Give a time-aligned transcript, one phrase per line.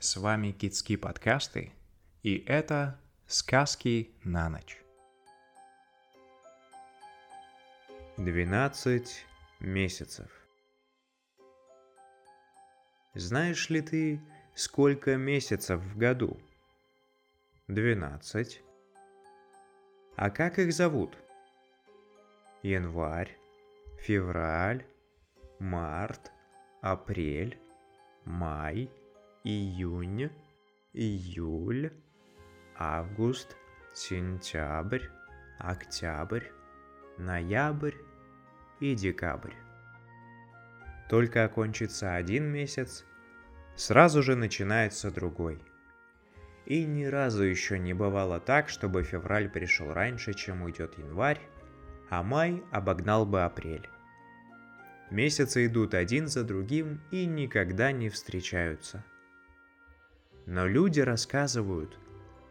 [0.00, 1.72] С вами Китские подкасты,
[2.22, 4.80] и это «Сказки на ночь».
[8.16, 9.26] 12
[9.58, 10.30] месяцев.
[13.14, 14.20] Знаешь ли ты,
[14.54, 16.38] сколько месяцев в году?
[17.66, 18.62] 12.
[20.14, 21.18] А как их зовут?
[22.62, 23.36] Январь,
[23.98, 24.86] февраль,
[25.58, 26.30] март,
[26.82, 27.58] апрель,
[28.24, 28.88] май,
[29.44, 30.30] июнь,
[30.92, 31.92] июль,
[32.76, 33.56] август,
[33.92, 35.06] сентябрь,
[35.58, 36.44] октябрь,
[37.18, 37.94] ноябрь
[38.80, 39.54] и декабрь.
[41.08, 43.04] Только окончится один месяц,
[43.74, 45.62] сразу же начинается другой.
[46.66, 51.40] И ни разу еще не бывало так, чтобы февраль пришел раньше, чем уйдет январь,
[52.10, 53.88] а май обогнал бы апрель.
[55.10, 59.02] Месяцы идут один за другим и никогда не встречаются.
[60.48, 61.98] Но люди рассказывают,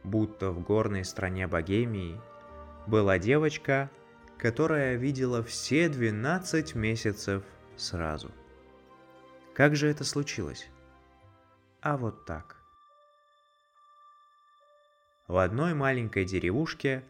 [0.04, 2.22] будто в горной стране Богемии
[2.86, 3.90] была девочка,
[4.38, 7.44] которая видела все 12 месяцев
[7.76, 8.32] сразу.
[9.56, 10.70] Как же это случилось?
[11.82, 12.56] А вот так.
[15.28, 17.04] В одной маленькой деревушке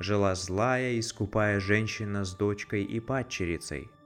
[0.00, 3.90] жила злая и скупая женщина с дочкой и падчерицей–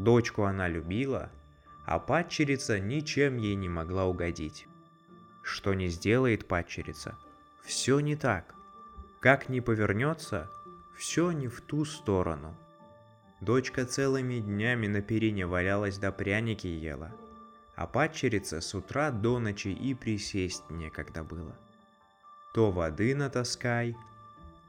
[0.00, 1.30] Дочку она любила,
[1.84, 4.66] а падчерица ничем ей не могла угодить.
[5.42, 7.18] Что не сделает падчерица,
[7.62, 8.54] все не так.
[9.20, 10.50] Как ни повернется,
[10.96, 12.56] все не в ту сторону.
[13.40, 17.12] Дочка целыми днями на перине валялась да пряники ела,
[17.74, 21.56] а падчерица с утра до ночи и присесть некогда было.
[22.52, 23.96] То воды натаскай,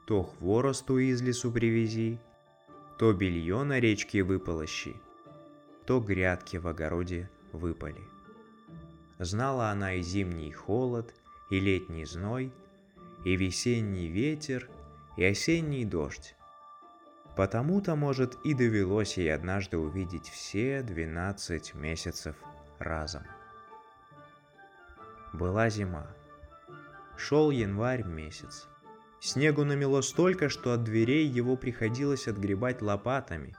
[0.05, 2.19] то хворосту из лесу привези,
[2.97, 4.95] то белье на речке выполощи–
[5.85, 8.01] то грядки в огороде выпали.
[9.21, 11.13] Знала она и зимний холод,
[11.51, 12.51] и летний зной,
[13.23, 14.67] и весенний ветер,
[15.15, 16.33] и осенний дождь.
[17.35, 22.35] Потому-то, может, и довелось ей однажды увидеть все двенадцать месяцев
[22.79, 23.21] разом.
[25.33, 26.07] Была зима.
[27.15, 28.67] Шел январь месяц.
[29.19, 33.55] Снегу намело столько, что от дверей его приходилось отгребать лопатами,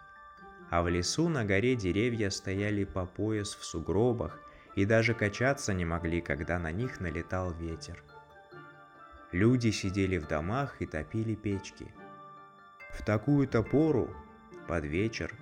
[0.70, 4.40] а в лесу на горе деревья стояли по пояс в сугробах
[4.74, 8.02] и даже качаться не могли, когда на них налетал ветер.
[9.30, 11.86] Люди сидели в домах и топили печки.
[12.92, 14.14] В такую-то пору,
[14.68, 15.34] под вечер,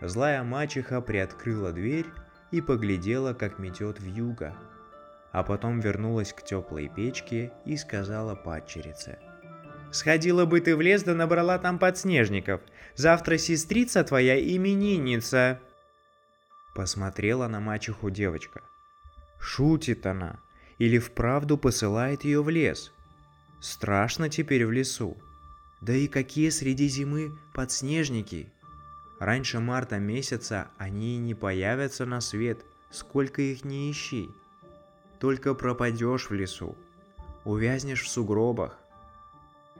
[0.00, 2.06] злая мачеха приоткрыла дверь
[2.50, 4.56] и поглядела, как метет в юго,
[5.32, 9.18] а потом вернулась к теплой печке и сказала падчерице–
[9.90, 12.60] Сходила бы ты в лес да набрала там подснежников.
[12.94, 15.60] Завтра сестрица твоя именинница.
[16.74, 18.62] Посмотрела на мачеху девочка.
[19.38, 20.40] Шутит она.
[20.78, 22.92] Или вправду посылает ее в лес.
[23.60, 25.16] Страшно теперь в лесу.
[25.80, 28.50] Да и какие среди зимы подснежники.
[29.18, 34.30] Раньше марта месяца они не появятся на свет, сколько их не ищи.
[35.18, 36.76] Только пропадешь в лесу.
[37.44, 38.78] Увязнешь в сугробах,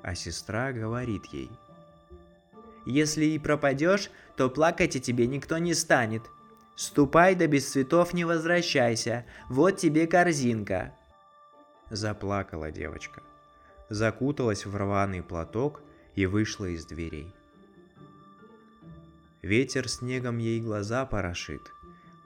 [0.02, 1.50] а сестра говорит ей.
[2.86, 6.22] «Если и пропадешь, то плакать о тебе никто не станет.
[6.80, 10.94] Ступай да без цветов не возвращайся, вот тебе корзинка».
[11.90, 13.22] Заплакала девочка,
[13.90, 15.82] закуталась в рваный платок
[16.14, 17.34] и вышла из дверей.
[19.42, 21.72] Ветер снегом ей глаза порошит,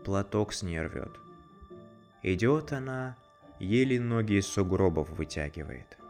[0.04, 1.18] платок с ней рвет.
[2.22, 3.16] Идет она,
[3.58, 5.98] еле ноги из сугробов вытягивает–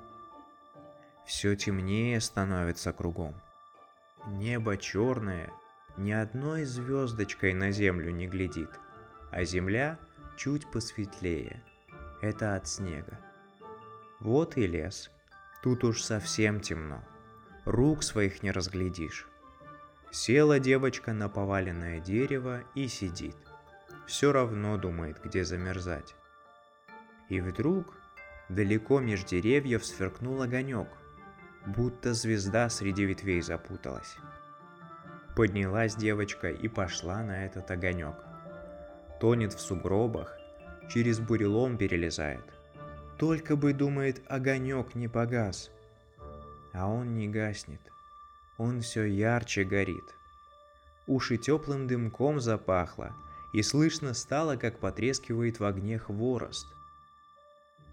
[1.25, 3.35] все темнее становится кругом.
[4.27, 5.51] Небо черное,
[5.97, 8.71] ни одной звездочкой на землю не глядит,
[9.31, 9.99] а земля
[10.37, 11.63] чуть посветлее.
[12.21, 13.19] Это от снега.
[14.21, 15.11] Вот и лес.
[15.63, 17.05] Тут уж совсем темно.
[17.65, 19.29] Рук своих не разглядишь.
[20.11, 23.37] Села девочка на поваленное дерево и сидит.
[24.07, 26.15] Все равно думает, где замерзать.
[27.29, 27.95] И вдруг
[28.49, 30.89] далеко меж деревьев сверкнул огонек–
[31.67, 34.17] будто звезда среди ветвей запуталась.
[35.37, 38.15] Поднялась девочка и пошла на этот огонек.
[39.21, 40.39] Тонет в сугробах,
[40.89, 42.45] через бурелом перелезает.
[43.19, 45.71] Только бы, думает, огонек не погас.
[46.73, 47.81] А он не гаснет.
[48.59, 50.15] Он все ярче горит.
[51.07, 53.15] Уши теплым дымком запахло,
[53.53, 56.67] и слышно стало, как потрескивает в огне хворост.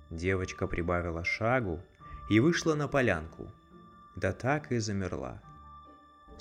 [0.10, 1.82] Девочка прибавила шагу
[2.30, 3.52] и вышла на полянку–
[4.16, 5.42] да так и замерла.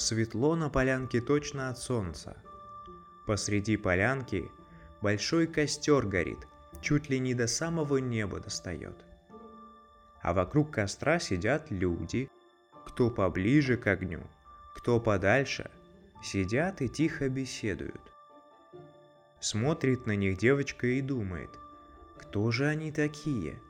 [0.01, 2.35] Светло на полянке точно от солнца.
[3.27, 4.51] Посреди полянки
[5.03, 6.39] большой костер горит,
[6.81, 8.95] чуть ли не до самого неба достает.
[10.23, 12.31] А вокруг костра сидят люди,
[12.87, 14.23] кто поближе к огню,
[14.75, 15.71] кто подальше,
[16.23, 18.01] сидят и тихо беседуют.
[19.39, 21.51] Смотрит на них девочка и думает,
[22.17, 23.61] кто же они такие?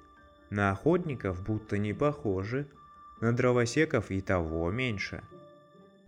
[0.49, 2.69] На охотников будто не похожи,
[3.21, 5.25] на дровосеков и того меньше.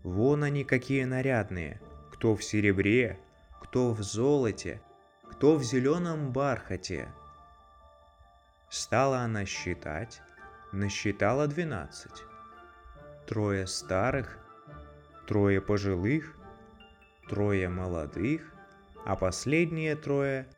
[0.03, 3.21] Вон они какие нарядные, кто в серебре,
[3.61, 4.83] кто в золоте,
[5.31, 7.09] кто в зеленом бархате.
[8.69, 10.21] Стала она считать,
[10.73, 12.25] насчитала двенадцать.
[13.27, 14.39] Трое старых,
[15.29, 16.37] трое пожилых,
[17.29, 18.43] трое молодых,
[19.07, 20.49] а последние трое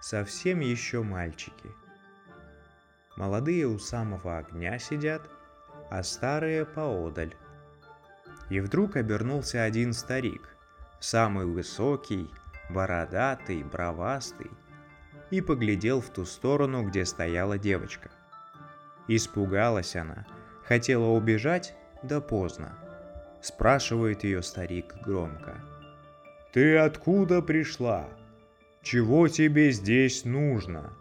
[0.00, 1.70] совсем еще мальчики.
[3.16, 5.28] Молодые у самого огня сидят,
[5.90, 7.34] а старые поодаль.
[8.50, 10.54] И вдруг обернулся один старик,
[11.00, 12.30] самый высокий,
[12.70, 14.50] бородатый, бровастый,
[15.30, 18.10] и поглядел в ту сторону, где стояла девочка.
[19.08, 20.26] Испугалась она,
[20.64, 22.78] хотела убежать, да поздно.
[23.42, 25.56] Спрашивает ее старик громко.
[26.52, 28.08] «Ты откуда пришла?
[28.82, 30.92] Чего тебе здесь нужно?»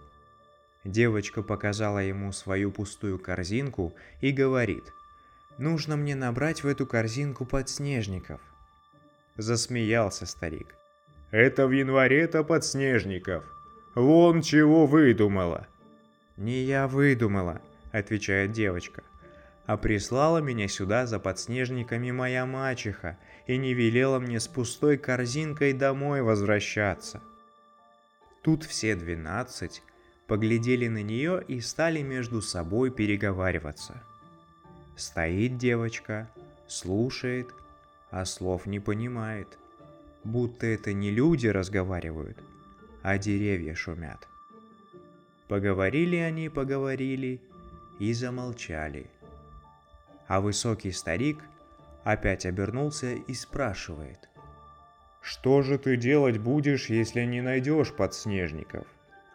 [0.84, 4.94] Девочка показала ему свою пустую корзинку и говорит,
[5.58, 8.42] «Нужно мне набрать в эту корзинку подснежников».
[9.38, 10.76] Засмеялся старик.
[11.32, 13.44] «Это в январе-то подснежников.
[13.96, 15.68] Вон чего выдумала».
[16.38, 17.62] «Не я выдумала»,—
[17.92, 19.04] отвечает девочка.
[19.66, 23.18] «А прислала меня сюда за подснежниками моя мачеха
[23.48, 27.22] и не велела мне с пустой корзинкой домой возвращаться».
[28.42, 29.84] Тут все двенадцать
[30.28, 34.04] поглядели на нее и стали между собой переговариваться.
[34.96, 36.30] Стоит девочка,
[36.68, 37.54] слушает,
[38.12, 39.58] а слов не понимает,
[40.24, 42.38] будто это не люди разговаривают,
[43.02, 44.28] а деревья шумят.
[45.48, 47.42] Поговорили они, поговорили
[48.00, 49.08] и замолчали.
[50.28, 51.40] А высокий старик
[52.04, 54.30] опять обернулся и спрашивает.
[55.22, 58.86] «Что же ты делать будешь, если не найдешь подснежников?»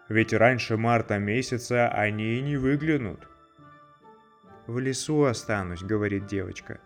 [0.08, 3.28] ведь раньше марта месяца они и не выглянут.
[4.68, 6.78] «В лесу останусь»,— говорит девочка.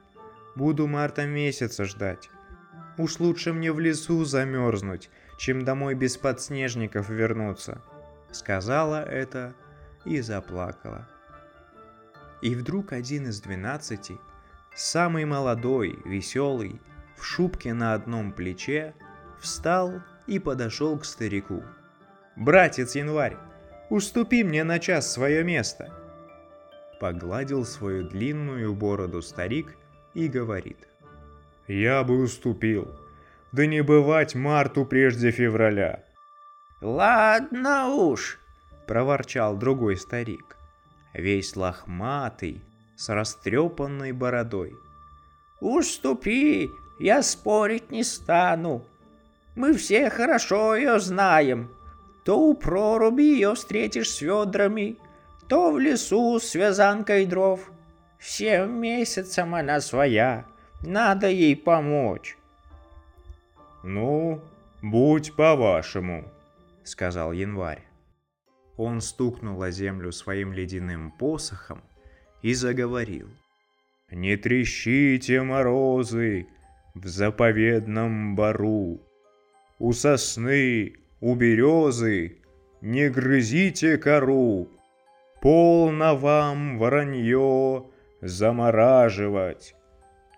[0.55, 2.31] «Буду марта месяца ждать.
[2.97, 7.83] Уж лучше мне в лесу замерзнуть, чем домой без подснежников вернуться»,—
[8.31, 9.53] сказала это
[10.05, 11.09] и заплакала.
[12.41, 14.17] И вдруг один из двенадцати,
[14.77, 16.81] самый молодой, веселый,
[17.19, 18.95] в шубке на одном плече,
[19.41, 21.65] встал и подошел к старику.
[22.37, 23.39] Братец Январь,
[23.91, 25.93] уступи мне на час свое место.
[27.03, 29.77] Погладил свою длинную бороду старик
[30.15, 30.87] и говорит.
[31.67, 32.97] Я бы уступил.
[33.51, 36.05] Да не бывать марту прежде февраля.
[36.81, 38.39] Ладно уж,
[38.87, 40.57] проворчал другой старик.
[41.13, 42.63] Весь лохматый,
[42.95, 44.77] с растрепанной бородой.
[45.59, 46.71] Уступи,
[47.01, 48.87] я спорить не стану.
[49.57, 51.69] Мы все хорошо ее знаем.
[52.25, 54.99] То у проруби ее встретишь с ведрами,
[55.49, 57.71] то в лесу с вязанкой дров.
[58.19, 60.47] Всем месяцам она своя,
[60.83, 62.37] надо ей помочь.
[63.83, 64.41] «Ну,
[64.81, 66.25] будь по-вашему»,—
[66.85, 67.83] сказал январь.
[68.77, 71.83] Он стукнул о землю своим ледяным посохом
[72.43, 73.29] и заговорил.
[74.11, 76.47] «Не трещите морозы
[76.95, 79.01] в заповедном бару,
[79.79, 82.39] у сосны у березы,
[82.81, 84.69] не грызите кору,
[85.43, 89.75] полно вам воронье замораживать,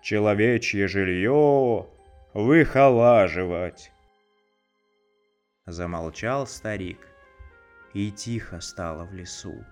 [0.01, 1.87] человечье жилье
[2.33, 3.91] выхолаживать.
[5.67, 6.97] Замолчал старик,
[7.93, 9.63] и тихо стало в лесу.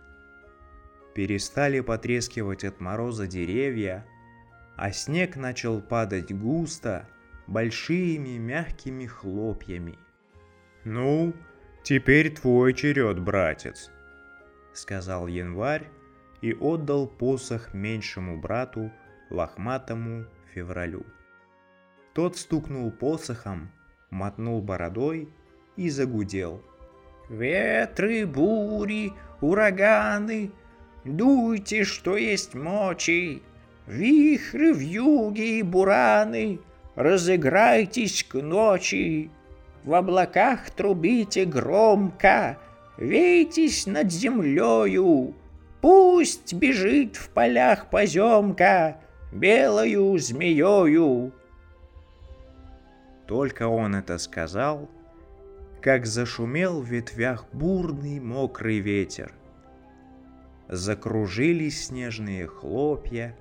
[1.16, 4.06] Перестали потрескивать от мороза деревья,
[4.76, 7.08] а снег начал падать густо,
[7.48, 9.98] большими мягкими хлопьями.
[10.84, 11.34] «Ну,
[11.84, 13.90] теперь твой черед, братец»,—
[14.74, 15.88] сказал январь
[16.42, 18.92] и отдал посох меньшему брату,
[19.30, 21.06] лохматому февралю.
[22.14, 23.72] Тот стукнул посохом,
[24.10, 25.30] мотнул бородой
[25.76, 26.62] и загудел.
[27.30, 30.52] «Ветры, бури, ураганы,
[31.06, 33.42] дуйте, что есть мочи,
[33.88, 36.60] вихры, вьюги и бураны,
[36.96, 39.32] разыграйтесь к ночи,
[39.84, 42.58] в облаках трубите громко,
[43.04, 45.36] Вейтесь над землею,
[45.82, 49.02] Пусть бежит в полях поземка
[49.34, 51.34] Белою змеёю.
[53.28, 54.90] Только он это сказал,
[55.82, 59.34] как зашумел в ветвях бурный мокрый ветер.
[60.70, 63.36] Закружились снежные хлопья,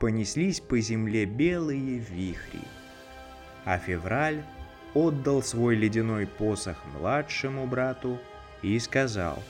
[0.00, 2.60] понеслись по земле белые вихри.
[3.64, 4.42] А февраль
[4.92, 8.18] отдал свой ледяной посох младшему брату
[8.62, 9.42] и сказал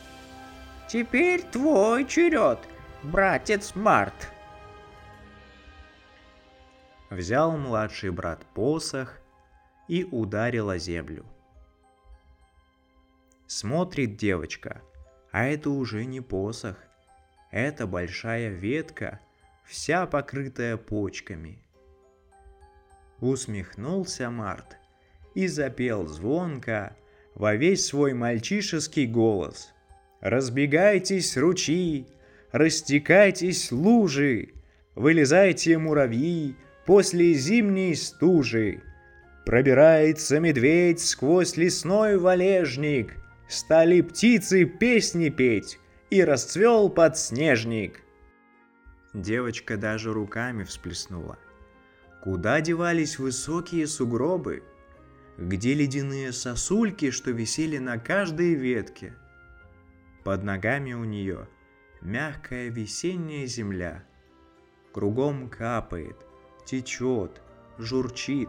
[0.89, 2.59] «Теперь твой черед,
[3.03, 4.33] братец Март!»
[7.11, 9.19] Взял младший брат посох
[9.89, 11.25] и ударил о землю.
[13.47, 14.83] Смотрит девочка,
[15.33, 16.77] а это уже не посох,
[17.51, 19.21] это большая ветка,
[19.65, 21.63] вся покрытая почками.
[23.21, 24.77] Усмехнулся Март
[25.35, 26.95] и запел звонко
[27.35, 29.73] во весь свой мальчишеский голос.
[30.21, 32.07] «Разбегайтесь, ручьи,
[32.53, 34.51] растекайтесь, лужи,
[34.95, 38.83] вылезайте, муравьи, после зимней стужи.
[39.47, 43.15] Пробирается медведь сквозь лесной валежник,
[43.49, 45.79] стали птицы песни петь,
[46.11, 48.03] и расцвел подснежник.
[49.15, 51.39] Девочка даже руками всплеснула.
[52.23, 54.63] Куда девались высокие сугробы?
[55.39, 59.15] Где ледяные сосульки, что висели на каждой ветке?
[60.25, 61.47] Под ногами у нее
[62.01, 64.03] мягкая весенняя земля.
[64.93, 66.17] Кругом капает,
[66.67, 67.41] течет,
[67.79, 68.49] журчит.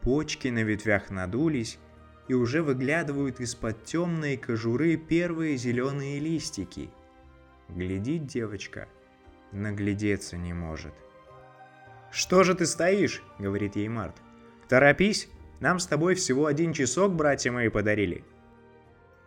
[0.00, 1.78] Почки на ветвях надулись,
[2.26, 6.90] и уже выглядывают из-под темной кожуры первые зеленые листики.
[7.68, 8.88] Глядит девочка,
[9.52, 10.94] наглядеться не может.
[12.10, 14.16] «Что же ты стоишь?»— говорит ей Март.
[14.68, 15.28] «Торопись,
[15.60, 18.24] нам с тобой всего один часок братья мои подарили».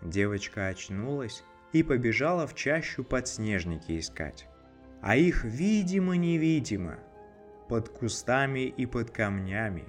[0.02, 4.48] Девочка очнулась и побежала в чащу подснежники искать.
[5.02, 7.00] А их видимо-невидимо,
[7.68, 9.86] под кустами и под камнями,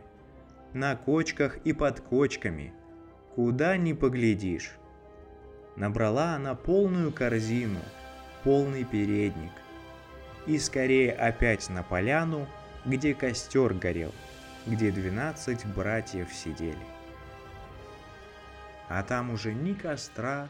[0.73, 2.73] на кочках и под кочками—
[3.35, 4.73] Куда ни поглядишь.
[5.77, 7.81] Набрала она полную корзину,
[8.45, 9.53] полный передник.
[10.47, 12.47] И скорее опять на поляну,
[12.85, 14.13] где костер горел,
[14.67, 16.87] где двенадцать братьев сидели.
[18.89, 20.49] А там уже ни костра,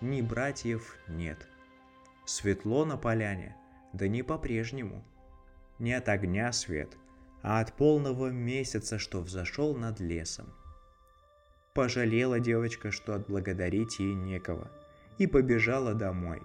[0.00, 1.48] ни братьев нет.
[2.24, 3.56] Светло на поляне,
[3.92, 5.04] да не по-прежнему.
[5.78, 6.96] Не от огня свет,
[7.42, 10.52] а от полного месяца, что взошел над лесом.
[11.74, 14.70] Пожалела девочка, что отблагодарить ей некого,
[15.18, 16.42] и побежала домой,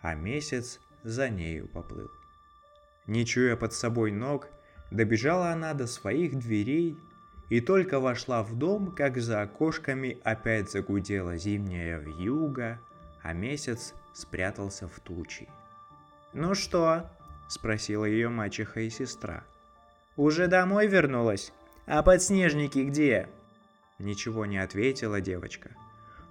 [0.00, 2.10] а месяц за нею поплыл.
[3.06, 4.48] Не чуя под собой ног,
[4.92, 6.98] добежала она до своих дверей
[7.48, 12.78] и только вошла в дом, как за окошками опять загудела зимняя вьюга,
[13.22, 15.48] а месяц спрятался в тучи.
[16.32, 17.10] «Ну что?»–
[17.48, 19.44] спросила ее мачеха и сестра.
[20.16, 21.52] «Уже домой вернулась?
[21.86, 23.28] А подснежники где?»
[23.98, 25.70] Ничего не ответила девочка,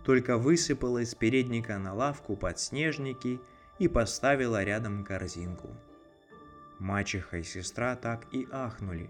[0.03, 3.39] только высыпала из передника на лавку подснежники
[3.79, 5.69] и поставила рядом корзинку.
[6.81, 9.07] Мачеха и сестра так и ахнули.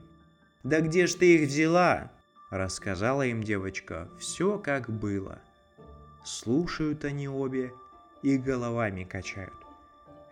[0.61, 2.11] «Да где ж ты их взяла?»
[2.49, 5.39] Рассказала им девочка все как было.
[6.25, 7.71] Слушают они обе
[8.23, 9.53] и головами качают.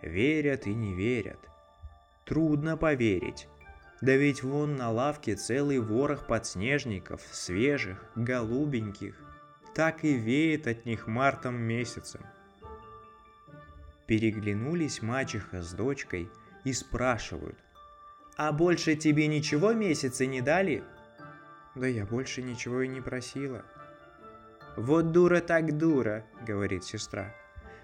[0.02, 1.38] Верят и не верят.
[2.26, 3.48] Трудно поверить,
[4.02, 9.14] да ведь вон на лавке целый ворох подснежников, свежих, голубеньких.
[9.74, 12.20] Так и веет от них мартом месяцем.
[14.06, 16.28] Переглянулись мачеха с дочкой
[16.64, 17.58] и спрашивают.
[18.36, 20.82] «А больше тебе ничего месяцы не дали?»
[21.74, 23.64] «Да я больше ничего и не просила».
[24.76, 27.34] «Вот дура так дура»,— говорит сестра.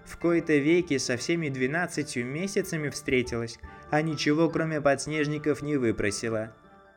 [0.05, 3.59] В кои-то веки со всеми двенадцатью месяцами встретилась,
[3.91, 6.53] а ничего кроме подснежников не выпросила.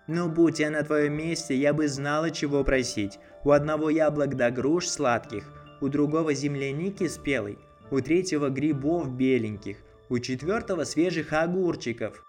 [0.06, 3.18] Ну, будь я на твоем месте, я бы знала, чего просить.
[3.44, 5.44] У одного яблок да груш сладких,
[5.80, 7.58] у другого земляники спелой,
[7.90, 9.78] у третьего грибов беленьких,
[10.10, 12.22] у четвертого свежих огурчиков.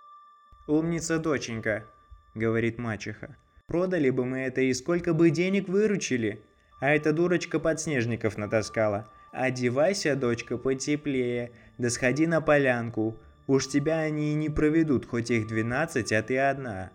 [0.67, 1.85] «Умница, доченька»,—
[2.35, 3.35] говорит мачеха.
[3.67, 6.41] «Продали бы мы это и сколько бы денег выручили.
[6.79, 9.09] А эта дурочка подснежников натаскала.
[9.31, 13.17] Одевайся, дочка, потеплее, да сходи на полянку.
[13.47, 16.91] Уж тебя они и не проведут, хоть их двенадцать, а ты одна.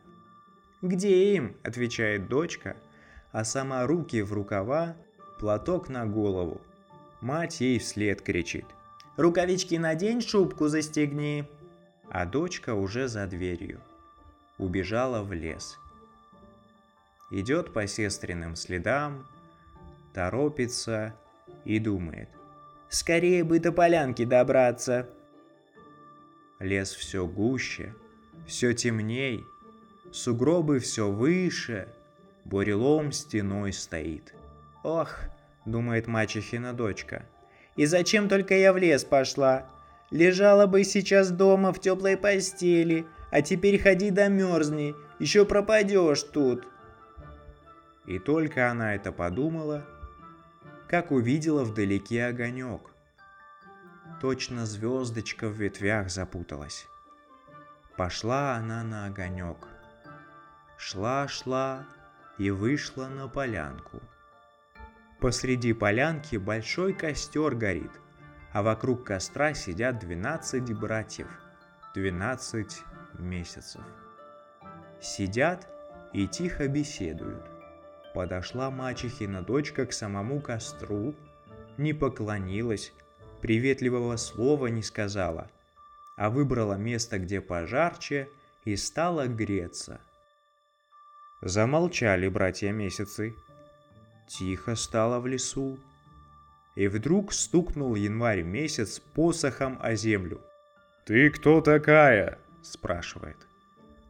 [0.83, 1.57] Где им?
[1.64, 2.76] отвечает дочка,
[3.33, 4.97] а сама руки в рукава,
[5.38, 6.61] платок на голову.
[7.21, 8.66] Мать ей вслед кричит.
[9.16, 11.44] Рукавички надень, шубку застегни.
[12.11, 13.80] А дочка уже за дверью.
[14.58, 15.78] Убежала в лес.
[17.30, 19.26] Идет по сестренным следам,
[20.14, 21.14] торопится,
[21.64, 22.28] и думает.
[22.88, 25.08] «Скорее бы до полянки добраться!»
[26.61, 27.94] Лес все гуще,
[28.46, 29.44] все темней,
[30.12, 31.88] сугробы все выше,
[32.44, 34.35] бурелом стеной стоит.
[34.85, 35.18] «Ох,
[35.66, 37.26] думает мачехина дочка.
[37.76, 39.66] И зачем только я в лес пошла?
[40.11, 46.66] Лежала бы сейчас дома в теплой постели, а теперь ходи да мерзни, еще пропадешь тут.
[48.06, 49.85] И только она это подумала,
[50.88, 52.92] как увидела вдалеке огонек.
[54.21, 56.87] Точно звездочка в ветвях запуталась.
[57.97, 59.66] Пошла она на огонек.
[60.78, 61.85] Шла-шла
[62.38, 64.00] и вышла на полянку.
[65.20, 67.90] Посреди полянки большой костер горит,
[68.52, 71.28] а вокруг костра сидят двенадцать братьев,
[71.94, 72.82] двенадцать
[73.18, 73.82] месяцев.
[75.00, 75.68] Сидят
[76.12, 77.44] и тихо беседуют.
[78.14, 81.14] Подошла мачехина дочка к самому костру,
[81.76, 82.92] не поклонилась,
[83.40, 85.50] приветливого слова не сказала,
[86.16, 88.28] а выбрала место, где пожарче,
[88.64, 90.00] и стала греться.
[91.40, 93.35] Замолчали братья месяцы.
[94.26, 95.78] Тихо стало в лесу.
[96.75, 100.40] И вдруг стукнул январь месяц посохом о землю.
[101.04, 103.37] «Ты кто такая?»– спрашивает.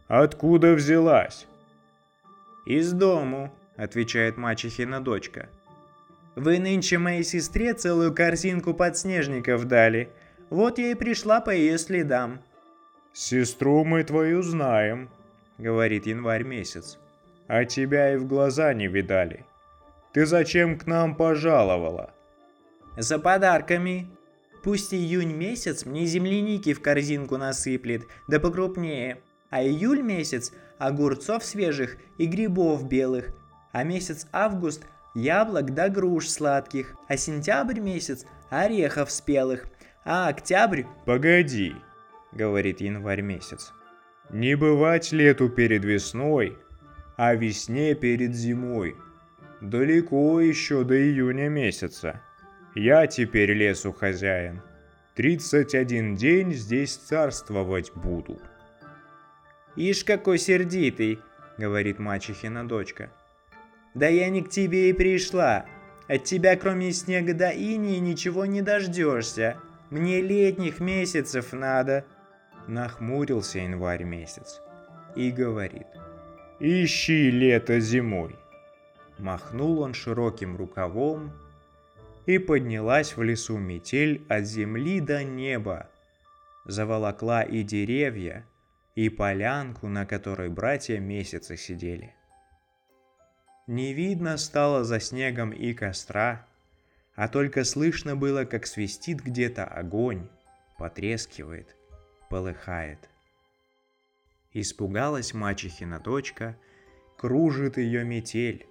[0.09, 1.47] «Откуда взялась?»
[2.65, 5.49] «Из дому»,— отвечает мачехина дочка.
[6.35, 10.11] «Вы нынче моей сестре целую корзинку подснежников дали.
[10.51, 12.41] Вот я и пришла по ее следам».
[13.13, 15.09] «Сестру мы твою знаем»,—
[15.59, 16.99] говорит январь месяц.
[17.47, 19.45] «А тебя и в глаза не видали.
[20.17, 22.15] Ты зачем к нам пожаловала?»
[22.97, 24.09] «За подарками.
[24.63, 29.19] Пусть июнь месяц мне земляники в корзинку насыплет, да покрупнее.
[29.51, 33.37] А июль месяц– огурцов свежих и грибов белых,
[33.73, 39.67] а месяц август– яблок да груш сладких, а сентябрь месяц– орехов спелых,
[40.03, 40.85] а октябрь...
[41.05, 41.75] «Погоди»,—
[42.33, 43.75] говорит январь месяц.
[44.31, 46.57] «Не бывать лету перед весной,
[47.19, 48.97] а весне перед зимой.
[49.61, 52.21] Далеко еще до июня месяца.
[52.75, 54.61] Я теперь лесу хозяин.
[55.15, 58.39] Тридцать один день здесь царствовать буду».
[59.77, 61.21] «Ишь, какой сердитый!»—
[61.59, 63.11] говорит мачехина дочка.
[63.95, 65.65] «Да я не к тебе и пришла.
[66.07, 69.57] От тебя, кроме снега да инии, ничего не дождешься.
[69.91, 72.05] Мне летних месяцев надо».
[72.69, 74.61] Нахмурился январь месяц
[75.15, 75.87] и говорит.
[76.61, 78.37] «Ищи лето зимой».
[79.19, 81.33] Махнул он широким рукавом,
[82.27, 85.89] и поднялась в лесу метель от земли до неба.
[86.65, 88.45] Заволокла и деревья,
[88.97, 92.15] и полянку, на которой братья месяцы сидели.
[93.69, 96.47] Не видно стало за снегом и костра,
[97.15, 100.29] а только слышно было, как свистит где-то огонь,
[100.79, 101.77] потрескивает,
[102.29, 103.09] полыхает.
[104.53, 106.57] Испугалась мачехина дочка,
[107.17, 108.67] кружит ее метель,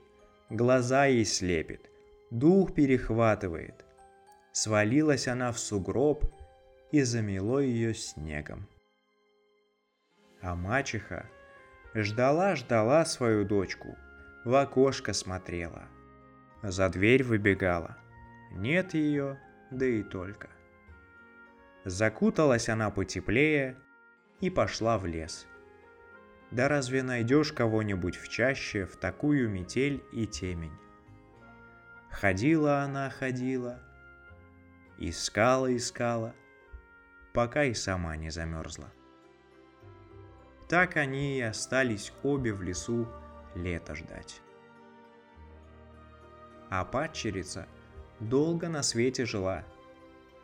[0.50, 1.90] глаза ей слепит,
[2.32, 3.86] дух перехватывает.
[4.52, 6.26] Свалилась она в сугроб
[6.92, 8.68] и замело ее снегом.
[10.42, 11.30] А мачеха
[11.94, 13.98] ждала-ждала свою дочку,
[14.46, 15.88] в окошко смотрела.
[16.62, 17.98] За дверь выбегала.
[18.52, 19.40] Нет ее,
[19.72, 20.50] да и только.
[21.84, 23.78] Закуталась она потеплее
[24.40, 25.48] и пошла в лес.
[26.56, 30.72] Да разве найдешь кого-нибудь в чаще в такую метель и темень?
[32.10, 33.82] Ходила она, ходила,
[34.98, 36.34] искала, искала,
[37.34, 38.90] пока и сама не замерзла.
[40.70, 43.06] Так они и остались обе в лесу
[43.54, 44.40] лето ждать.
[46.70, 47.68] А падчерица
[48.22, 49.66] долго на свете жила.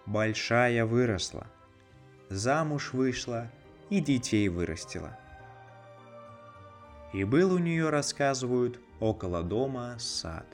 [0.05, 1.47] Большая выросла,
[2.27, 3.49] замуж вышла
[3.89, 5.20] и детей вырастила.
[7.13, 10.45] И был у нее, рассказывают, около дома сад.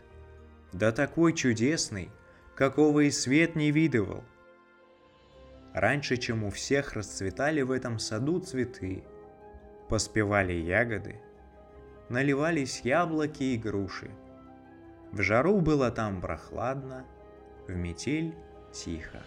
[0.73, 2.09] Да такой чудесный,
[2.55, 4.23] какого и свет не видывал.
[5.73, 9.03] Раньше, чем у всех расцветали в этом саду цветы–
[9.87, 11.15] поспевали ягоды,
[12.09, 14.09] наливались яблоки и груши.
[15.11, 17.05] В жару было там прохладно,
[17.67, 18.35] в метель
[18.73, 19.19] тихо.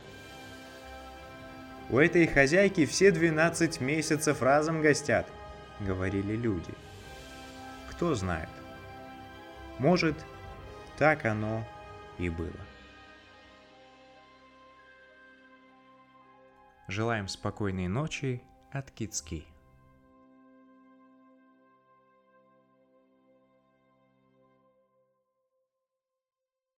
[1.88, 5.26] «У этой хозяйки все 12 месяцев разом гостят»,—
[5.80, 6.72] говорили люди.
[8.00, 8.48] Кто знает.
[9.78, 10.16] Может,
[10.96, 11.62] так оно
[12.16, 12.48] и было.
[16.88, 19.44] Желаем спокойной ночи от Кицки.